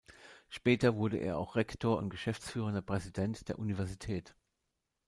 Später 0.49 0.95
wurde 0.95 1.17
er 1.19 1.37
auch 1.37 1.55
Rektor 1.55 1.99
und 1.99 2.09
geschäftsführender 2.09 2.81
Präsident 2.81 3.47
der 3.49 3.59
Universität. 3.59 4.33